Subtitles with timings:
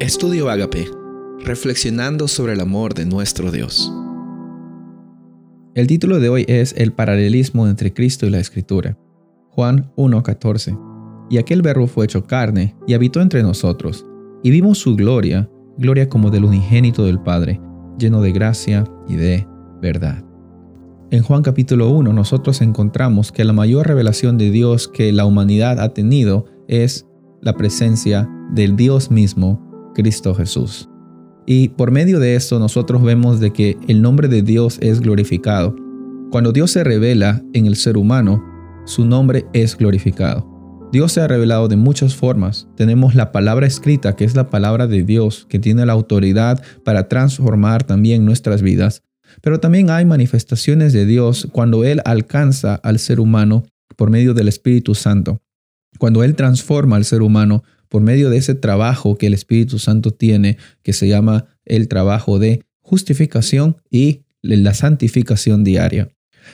[0.00, 0.88] Estudio Agape,
[1.44, 3.92] reflexionando sobre el amor de nuestro Dios.
[5.74, 8.96] El título de hoy es El paralelismo entre Cristo y la Escritura.
[9.50, 10.78] Juan 1:14.
[11.28, 14.06] Y aquel verbo fue hecho carne y habitó entre nosotros,
[14.42, 17.60] y vimos su gloria, gloria como del unigénito del Padre,
[17.98, 19.46] lleno de gracia y de
[19.82, 20.24] verdad.
[21.10, 25.78] En Juan capítulo 1 nosotros encontramos que la mayor revelación de Dios que la humanidad
[25.78, 27.06] ha tenido es
[27.42, 29.69] la presencia del Dios mismo
[30.00, 30.88] Cristo Jesús.
[31.44, 35.76] Y por medio de esto nosotros vemos de que el nombre de Dios es glorificado.
[36.30, 38.42] Cuando Dios se revela en el ser humano,
[38.86, 40.48] su nombre es glorificado.
[40.90, 42.66] Dios se ha revelado de muchas formas.
[42.76, 47.08] Tenemos la palabra escrita, que es la palabra de Dios, que tiene la autoridad para
[47.08, 49.02] transformar también nuestras vidas.
[49.42, 53.64] Pero también hay manifestaciones de Dios cuando Él alcanza al ser humano
[53.96, 55.42] por medio del Espíritu Santo.
[55.98, 60.12] Cuando Él transforma al ser humano por medio de ese trabajo que el Espíritu Santo
[60.12, 66.08] tiene, que se llama el trabajo de justificación y la santificación diaria.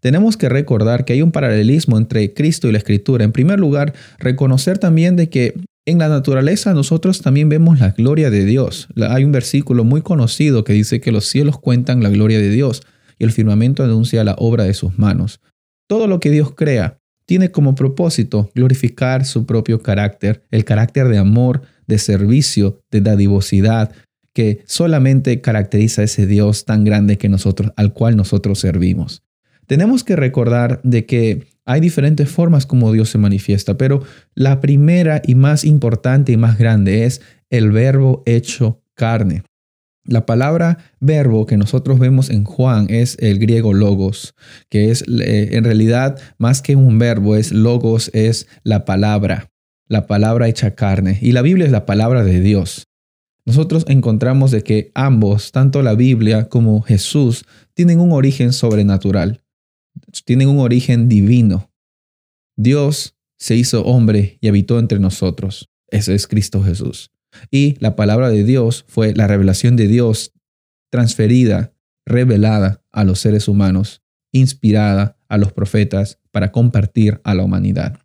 [0.00, 3.24] Tenemos que recordar que hay un paralelismo entre Cristo y la Escritura.
[3.24, 5.54] En primer lugar, reconocer también de que
[5.86, 8.88] en la naturaleza nosotros también vemos la gloria de Dios.
[9.08, 12.82] Hay un versículo muy conocido que dice que los cielos cuentan la gloria de Dios
[13.18, 15.40] y el firmamento anuncia la obra de sus manos.
[15.86, 16.98] Todo lo que Dios crea
[17.28, 23.92] tiene como propósito glorificar su propio carácter, el carácter de amor, de servicio, de dadivosidad,
[24.32, 29.24] que solamente caracteriza a ese Dios tan grande que nosotros, al cual nosotros servimos.
[29.66, 34.02] Tenemos que recordar de que hay diferentes formas como Dios se manifiesta, pero
[34.34, 37.20] la primera y más importante y más grande es
[37.50, 39.42] el verbo hecho carne.
[40.08, 44.34] La palabra verbo que nosotros vemos en Juan es el griego logos,
[44.70, 49.50] que es eh, en realidad más que un verbo, es logos, es la palabra,
[49.86, 51.18] la palabra hecha carne.
[51.20, 52.88] Y la Biblia es la palabra de Dios.
[53.44, 59.42] Nosotros encontramos de que ambos, tanto la Biblia como Jesús, tienen un origen sobrenatural,
[60.24, 61.70] tienen un origen divino.
[62.56, 65.68] Dios se hizo hombre y habitó entre nosotros.
[65.90, 67.10] Ese es Cristo Jesús.
[67.50, 70.32] Y la palabra de Dios fue la revelación de Dios
[70.90, 71.72] transferida,
[72.06, 74.02] revelada a los seres humanos,
[74.32, 77.98] inspirada a los profetas para compartir a la humanidad.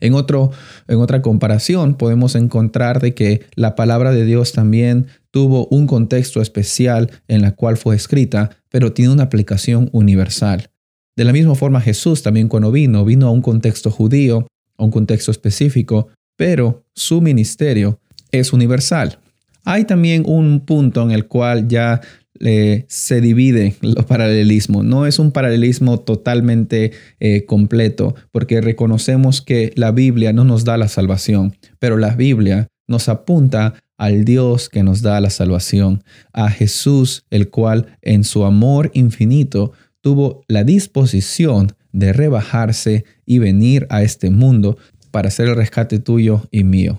[0.00, 0.50] En, otro,
[0.88, 6.42] en otra comparación podemos encontrar de que la palabra de Dios también tuvo un contexto
[6.42, 10.70] especial en la cual fue escrita, pero tiene una aplicación universal.
[11.16, 14.90] De la misma forma Jesús también cuando vino, vino a un contexto judío, a un
[14.90, 18.00] contexto específico, pero su ministerio
[18.32, 19.18] es universal.
[19.64, 22.00] Hay también un punto en el cual ya
[22.40, 24.84] eh, se divide los paralelismos.
[24.84, 26.90] No es un paralelismo totalmente
[27.20, 32.66] eh, completo, porque reconocemos que la Biblia no nos da la salvación, pero la Biblia
[32.88, 38.44] nos apunta al Dios que nos da la salvación, a Jesús, el cual en su
[38.44, 44.78] amor infinito tuvo la disposición de rebajarse y venir a este mundo
[45.12, 46.98] para hacer el rescate tuyo y mío.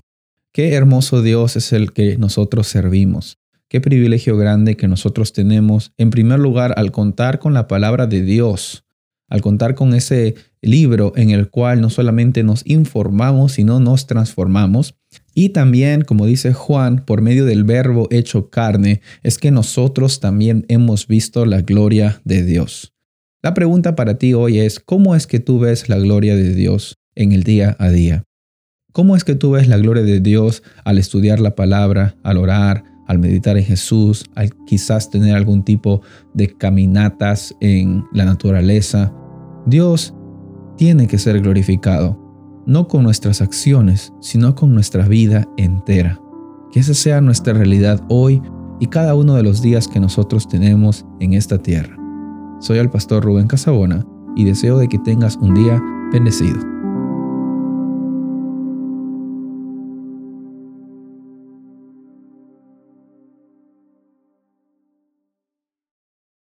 [0.54, 3.38] Qué hermoso Dios es el que nosotros servimos.
[3.68, 8.22] Qué privilegio grande que nosotros tenemos, en primer lugar, al contar con la palabra de
[8.22, 8.84] Dios,
[9.28, 14.94] al contar con ese libro en el cual no solamente nos informamos, sino nos transformamos.
[15.34, 20.66] Y también, como dice Juan, por medio del verbo hecho carne, es que nosotros también
[20.68, 22.94] hemos visto la gloria de Dios.
[23.42, 26.96] La pregunta para ti hoy es, ¿cómo es que tú ves la gloria de Dios
[27.16, 28.22] en el día a día?
[28.94, 32.84] ¿Cómo es que tú ves la gloria de Dios al estudiar la palabra, al orar,
[33.08, 39.12] al meditar en Jesús, al quizás tener algún tipo de caminatas en la naturaleza?
[39.66, 40.14] Dios
[40.76, 46.20] tiene que ser glorificado, no con nuestras acciones, sino con nuestra vida entera.
[46.70, 48.40] Que esa sea nuestra realidad hoy
[48.78, 51.96] y cada uno de los días que nosotros tenemos en esta tierra.
[52.60, 54.06] Soy el pastor Rubén Casabona
[54.36, 55.82] y deseo de que tengas un día
[56.12, 56.73] bendecido.